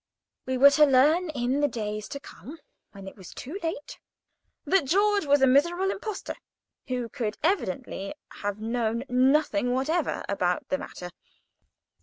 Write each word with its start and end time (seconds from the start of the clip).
We 0.47 0.57
were 0.57 0.71
to 0.71 0.85
learn 0.87 1.29
in 1.29 1.59
the 1.59 1.67
days 1.67 2.07
to 2.07 2.19
come, 2.19 2.57
when 2.91 3.07
it 3.07 3.15
was 3.15 3.35
too 3.35 3.59
late, 3.61 3.99
that 4.65 4.85
George 4.85 5.27
was 5.27 5.43
a 5.43 5.45
miserable 5.45 5.91
impostor, 5.91 6.33
who 6.87 7.07
could 7.07 7.37
evidently 7.43 8.15
have 8.41 8.59
known 8.59 9.03
nothing 9.09 9.73
whatever 9.73 10.25
about 10.27 10.67
the 10.69 10.79
matter. 10.79 11.11